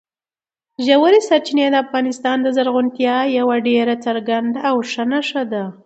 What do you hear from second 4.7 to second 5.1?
ښه